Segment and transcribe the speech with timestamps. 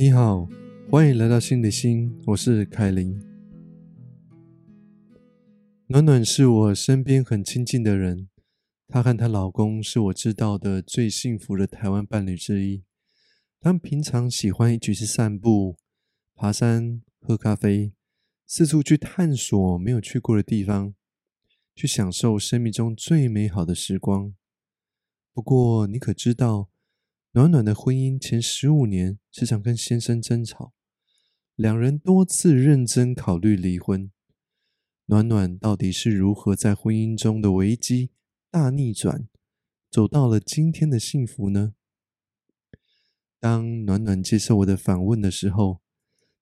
[0.00, 0.48] 你好，
[0.88, 3.20] 欢迎来到心理心，我是凯琳。
[5.88, 8.28] 暖暖是我身边很亲近的人，
[8.86, 12.84] 她和她老公是我知道的最幸福的台湾伴侣之一。
[13.60, 15.76] 他们平常喜欢一起去散步、
[16.36, 17.92] 爬山、喝咖啡，
[18.46, 20.94] 四处去探索没有去过的地方，
[21.74, 24.32] 去享受生命中最美好的时光。
[25.32, 26.68] 不过，你可知道？
[27.32, 30.72] 暖暖的婚姻前十五年，时常跟先生争吵，
[31.54, 34.10] 两人多次认真考虑离婚。
[35.04, 38.10] 暖暖到底是如何在婚姻中的危机
[38.50, 39.28] 大逆转，
[39.90, 41.74] 走到了今天的幸福呢？
[43.38, 45.82] 当暖暖接受我的访问的时候，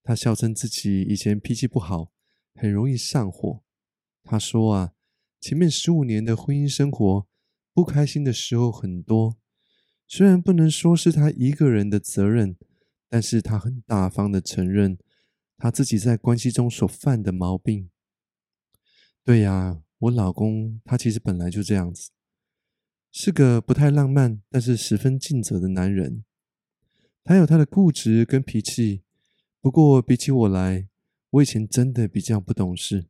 [0.04, 2.12] 她笑称自己以前脾气不好，
[2.54, 3.60] 很容易上火。
[4.22, 4.92] 她说啊，
[5.40, 7.26] 前面十五年的婚姻生活，
[7.74, 9.36] 不开心的时候很多。
[10.08, 12.56] 虽然不能说是他一个人的责任，
[13.08, 14.98] 但是他很大方的承认
[15.56, 17.90] 他自己在关系中所犯的毛病。
[19.24, 22.10] 对呀，我老公他其实本来就这样子，
[23.10, 26.24] 是个不太浪漫，但是十分尽责的男人。
[27.24, 29.02] 他有他的固执跟脾气，
[29.60, 30.86] 不过比起我来，
[31.30, 33.08] 我以前真的比较不懂事，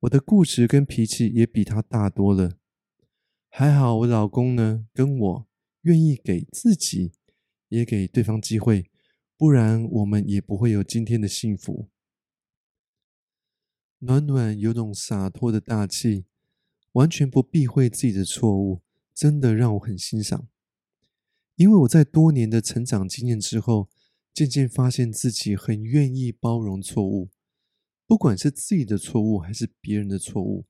[0.00, 2.58] 我的固执跟脾气也比他大多了。
[3.48, 5.46] 还好我老公呢，跟我。
[5.84, 7.12] 愿意给自己，
[7.68, 8.90] 也给对方机会，
[9.36, 11.88] 不然我们也不会有今天的幸福。
[13.98, 16.24] 暖暖有种洒脱的大气，
[16.92, 18.80] 完全不避讳自己的错误，
[19.14, 20.48] 真的让我很欣赏。
[21.56, 23.90] 因为我在多年的成长经验之后，
[24.32, 27.28] 渐渐发现自己很愿意包容错误，
[28.06, 30.66] 不管是自己的错误还是别人的错误，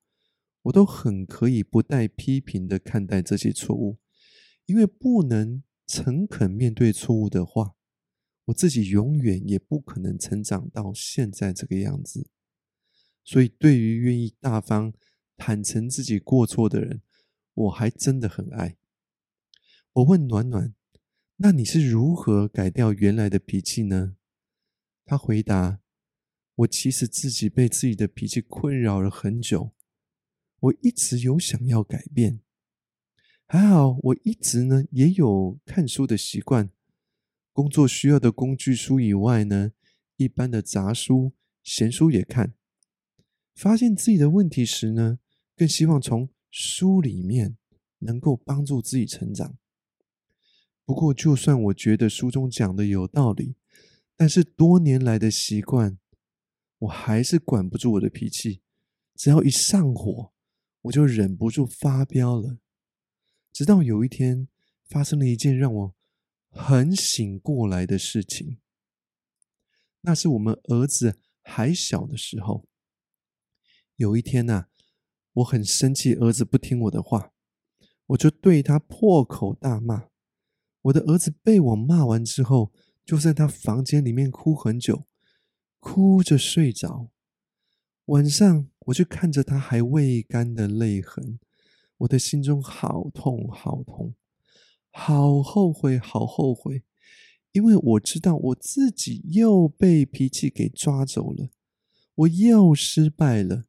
[0.62, 3.98] 我都很可以不带批评的看待这些错误。
[4.66, 7.74] 因为不能诚恳面对错误的话，
[8.46, 12.28] 我自己永远也不可能成长到现在这个样子。
[13.22, 14.92] 所以，对于愿意大方
[15.36, 17.02] 坦诚自己过错的人，
[17.54, 18.76] 我还真的很爱。
[19.92, 20.74] 我问暖暖
[21.36, 24.16] ：“那你是如何改掉原来的脾气呢？”
[25.04, 25.80] 他回答
[26.56, 29.72] ：“我其实自己被自己的脾气困扰了很久，
[30.60, 32.40] 我一直有想要改变。”
[33.54, 36.70] 还好，我一直呢也有看书的习惯。
[37.52, 39.70] 工作需要的工具书以外呢，
[40.16, 42.54] 一般的杂书、闲书也看。
[43.54, 45.20] 发现自己的问题时呢，
[45.54, 47.56] 更希望从书里面
[48.00, 49.56] 能够帮助自己成长。
[50.84, 53.54] 不过，就算我觉得书中讲的有道理，
[54.16, 55.96] 但是多年来的习惯，
[56.78, 58.62] 我还是管不住我的脾气。
[59.14, 60.32] 只要一上火，
[60.82, 62.58] 我就忍不住发飙了。
[63.54, 64.48] 直到有一天，
[64.84, 65.94] 发生了一件让我
[66.50, 68.58] 很醒过来的事情。
[70.00, 72.66] 那是我们儿子还小的时候。
[73.94, 74.66] 有一天呐，
[75.34, 77.30] 我很生气，儿子不听我的话，
[78.06, 80.08] 我就对他破口大骂。
[80.82, 82.72] 我的儿子被我骂完之后，
[83.04, 85.06] 就在他房间里面哭很久，
[85.78, 87.12] 哭着睡着。
[88.06, 91.38] 晚上，我就看着他还未干的泪痕。
[92.04, 94.14] 我的心中好痛，好痛，
[94.90, 96.82] 好后悔，好后悔，
[97.52, 101.50] 因为我知道我自己又被脾气给抓走了，
[102.14, 103.64] 我又失败了，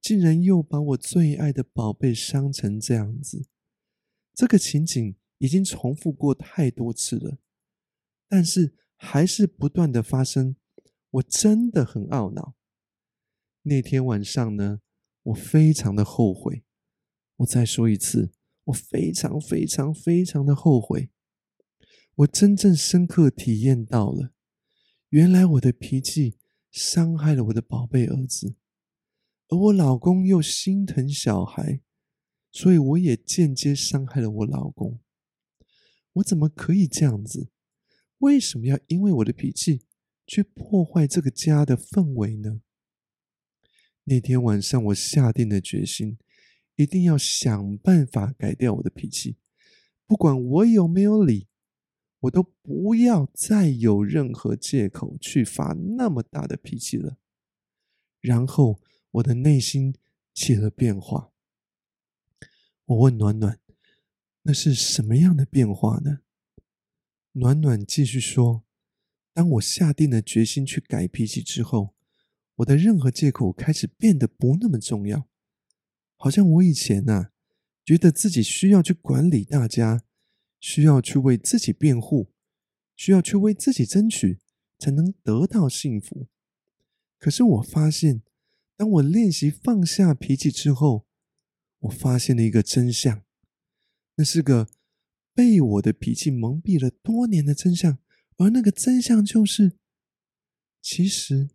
[0.00, 3.46] 竟然又把我最爱的宝贝伤成这样子。
[4.34, 7.38] 这个情景已经重复过太多次了，
[8.28, 10.56] 但是还是不断的发生，
[11.10, 12.54] 我真的很懊恼。
[13.62, 14.80] 那天晚上呢，
[15.22, 16.64] 我非常的后悔。
[17.36, 18.32] 我再说一次，
[18.64, 21.10] 我非常非常非常的后悔。
[22.16, 24.32] 我真正深刻体验到了，
[25.08, 26.38] 原来我的脾气
[26.70, 28.54] 伤害了我的宝贝儿子，
[29.48, 31.80] 而我老公又心疼小孩，
[32.50, 35.00] 所以我也间接伤害了我老公。
[36.12, 37.50] 我怎么可以这样子？
[38.18, 39.86] 为什么要因为我的脾气
[40.26, 42.60] 去破坏这个家的氛围呢？
[44.04, 46.18] 那天晚上，我下定了决心。
[46.82, 49.36] 一定要想办法改掉我的脾气，
[50.06, 51.48] 不管我有没有理，
[52.20, 57.18] 我都不要再有任何借口去发那么大的脾气了。
[58.20, 58.80] 然后
[59.12, 59.94] 我的内心
[60.34, 61.32] 起了变化。
[62.84, 63.58] 我问暖暖
[64.42, 66.20] ：“那是什么样的变化呢？”
[67.32, 68.64] 暖暖继续说
[69.32, 71.94] ：“当我下定了决心去改脾气之后，
[72.56, 75.28] 我的任何借口开始变得不那么重要。”
[76.22, 77.30] 好像我以前呐，
[77.84, 80.04] 觉得自己需要去管理大家，
[80.60, 82.30] 需要去为自己辩护，
[82.94, 84.38] 需要去为自己争取，
[84.78, 86.28] 才能得到幸福。
[87.18, 88.22] 可是我发现，
[88.76, 91.08] 当我练习放下脾气之后，
[91.80, 93.24] 我发现了一个真相，
[94.14, 94.68] 那是个
[95.34, 97.98] 被我的脾气蒙蔽了多年的真相。
[98.36, 99.72] 而那个真相就是，
[100.80, 101.50] 其实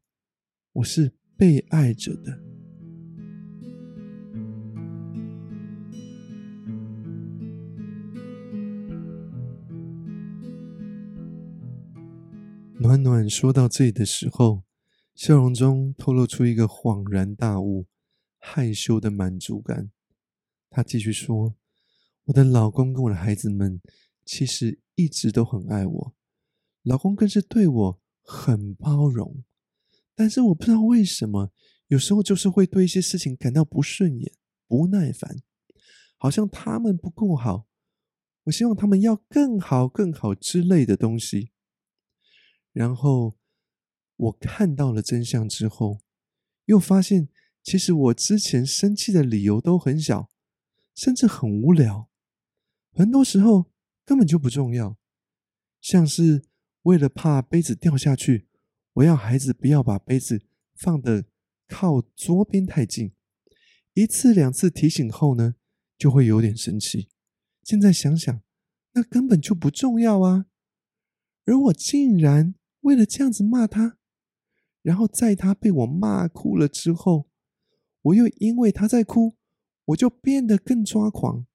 [0.73, 2.46] 我是被爱着的。
[12.87, 14.63] 暖暖说到这里的时候，
[15.13, 17.85] 笑容中透露出一个恍然大悟、
[18.39, 19.91] 害羞的满足感。
[20.69, 21.55] 她继续说
[22.23, 23.81] ：“我的老公跟我的孩子们
[24.23, 26.15] 其实一直都很爱我，
[26.83, 29.43] 老公更是对我很包容。
[30.15, 31.51] 但是我不知道为什么，
[31.87, 34.31] 有时候就是会对一些事情感到不顺眼、
[34.65, 35.35] 不耐烦，
[36.17, 37.67] 好像他们不够好，
[38.45, 41.51] 我希望他们要更好、更好之类的东西。”
[42.77, 43.35] 然后
[44.17, 45.99] 我看到了真相之后，
[46.65, 47.27] 又发现
[47.63, 50.29] 其实我之前生气的理由都很小，
[50.93, 52.07] 甚至很无聊，
[52.93, 53.71] 很多时候
[54.05, 54.95] 根本就不重要。
[55.81, 56.43] 像是
[56.83, 58.47] 为了怕杯子掉下去，
[58.93, 60.45] 我要孩子不要把杯子
[60.75, 61.25] 放的
[61.67, 63.11] 靠桌边太近，
[63.95, 65.55] 一次两次提醒后呢，
[65.97, 67.09] 就会有点生气。
[67.63, 68.43] 现在想想，
[68.91, 70.45] 那根本就不重要啊，
[71.45, 72.53] 而我竟然。
[72.87, 73.97] 为了这样子骂他，
[74.81, 77.29] 然后在他被我骂哭了之后，
[78.01, 79.35] 我又因为他在哭，
[79.87, 81.45] 我就变得更抓狂。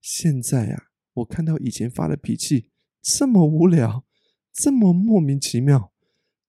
[0.00, 2.70] 现在啊，我看到以前发的脾气
[3.00, 4.04] 这么无聊，
[4.52, 5.92] 这么莫名其妙，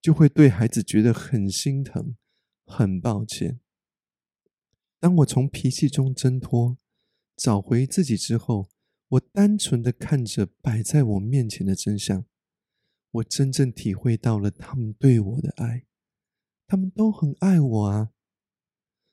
[0.00, 2.14] 就会对孩子觉得很心疼，
[2.64, 3.58] 很抱歉。
[5.00, 6.78] 当我从脾气中挣脱，
[7.36, 8.68] 找回自己之后，
[9.08, 12.24] 我单纯的看着摆在我面前的真相。
[13.14, 15.84] 我真正体会到了他们对我的爱，
[16.66, 18.10] 他们都很爱我啊。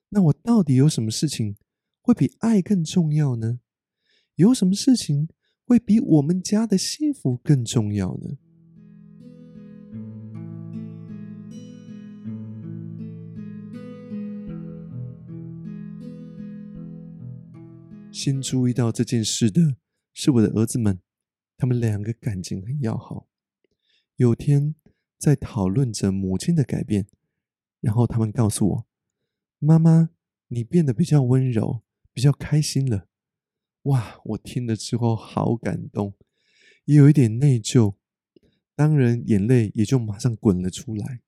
[0.09, 1.55] 那我到底有什么事情
[2.01, 3.59] 会比爱更重要呢？
[4.35, 5.29] 有什么事情
[5.65, 8.37] 会比我们家的幸福更重要呢？
[18.11, 19.75] 先注意到这件事的
[20.11, 20.99] 是我的儿子们，
[21.55, 23.27] 他们两个感情很要好。
[24.21, 24.75] 有天
[25.17, 27.07] 在讨论着母亲的改变，
[27.79, 28.87] 然后他们告诉我
[29.57, 30.11] ：“妈妈，
[30.49, 31.81] 你变得比较温柔，
[32.13, 33.07] 比较开心了。”
[33.89, 34.21] 哇！
[34.25, 36.13] 我听了之后好感动，
[36.85, 37.95] 也有一点内疚，
[38.75, 41.21] 当然眼泪也就马上滚了出来。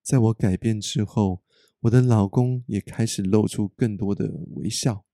[0.00, 1.42] 在我改变之后，
[1.80, 5.04] 我的老公也开始露出更多的微笑，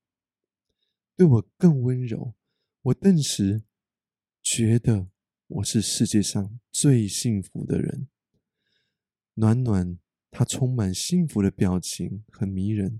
[1.15, 2.35] 对我更温柔。
[2.83, 3.63] 我顿时
[4.43, 5.07] 觉得。
[5.49, 8.09] 我是世界上最幸福的人。
[9.35, 9.97] 暖暖，
[10.29, 12.99] 她充满幸福的表情很迷人，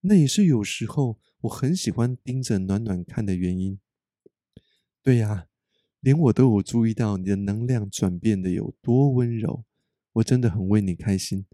[0.00, 3.78] 那也是有时候我很喜欢盯着暖暖看的原因。
[5.02, 5.48] 对呀，
[6.00, 9.66] 连我都有注意到你的能量转变的有多温柔，
[10.14, 11.44] 我真的很为你开心。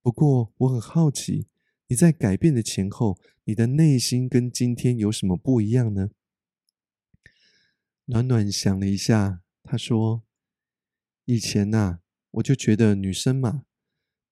[0.00, 1.46] 不过我很好奇，
[1.88, 6.08] 你在改变的前后，你的内心跟今天有什么不一样呢？
[8.06, 10.24] 暖暖想了一下，他说
[11.24, 12.00] ：“以前呐，
[12.32, 13.64] 我就觉得女生嘛，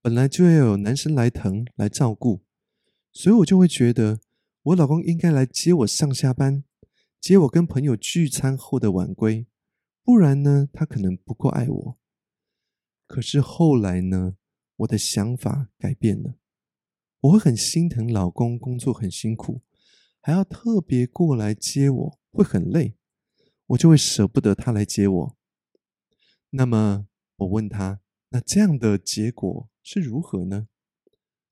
[0.02, 2.42] 本来就要有男生来疼来照顾，
[3.12, 4.20] 所以我就会觉得
[4.64, 6.64] 我老公应该来接我上下班，
[7.18, 9.46] 接我跟朋友聚餐后的晚归，
[10.04, 11.98] 不然呢，他可能不够爱我。
[13.06, 14.36] 可是后来呢，
[14.76, 16.34] 我的想法改变了，
[17.20, 19.62] 我会很心疼老公工作很辛苦，
[20.20, 22.96] 还要特别过来接我，会很累。”
[23.66, 25.36] 我就会舍不得他来接我。
[26.50, 28.00] 那么我问他
[28.30, 30.68] ：“那这样的结果是如何呢？”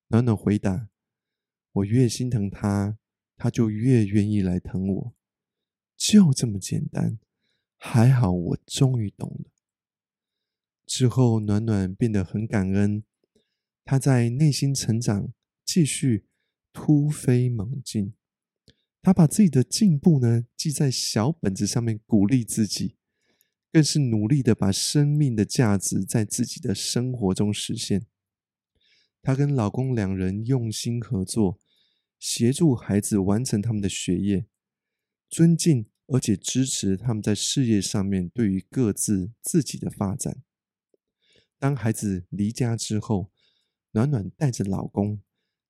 [0.09, 0.91] 暖暖回答
[1.73, 2.99] ：“我越心疼他，
[3.37, 5.15] 他就越愿意来疼我，
[5.97, 7.19] 就这么简单。
[7.77, 9.51] 还好我终于懂了。”
[10.85, 13.05] 之后，暖暖变得很感恩，
[13.85, 15.33] 他在内心成长，
[15.65, 16.27] 继续
[16.73, 18.15] 突飞猛进。
[19.03, 22.97] 他把自己的进步呢记在小本子上面，鼓励自己，
[23.73, 28.07] 更是努力的把生命的价值在自己的生活中实现。
[29.23, 31.59] 她跟老公两人用心合作，
[32.19, 34.47] 协助孩子完成他们的学业，
[35.31, 40.43] 尊敬而且支持他们在事业上面对于各自自己的发展。
[41.59, 43.31] 当孩子离家之后，
[43.93, 45.23] 暖暖带着老公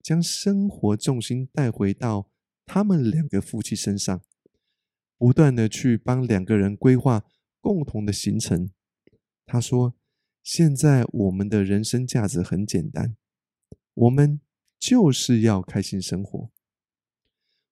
[0.03, 2.30] 将生活重心带回到。
[2.73, 4.23] 他们两个夫妻身上，
[5.19, 7.25] 不断的去帮两个人规划
[7.61, 8.71] 共同的行程。
[9.45, 9.97] 他说
[10.45, 13.17] ：“现在我们的人生价值很简单，
[13.95, 14.41] 我们
[14.79, 16.49] 就是要开心生活。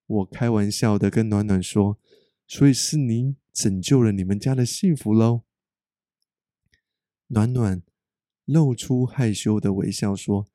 [0.04, 2.00] 我开玩笑的跟暖暖说，
[2.48, 5.42] 所以是你拯救了你们家的幸福喽。
[7.28, 7.80] 暖暖
[8.46, 10.48] 露出害羞的微笑说：“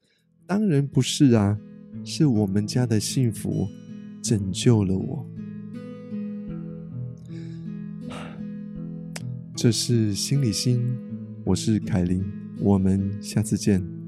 [0.45, 1.57] 当然不是啊，
[2.03, 3.69] 是我们家的幸福
[4.23, 5.25] 拯救了我。
[9.53, 10.81] ”这是心理心，
[11.43, 12.23] 我是凯琳，
[12.59, 14.02] 我们下次见。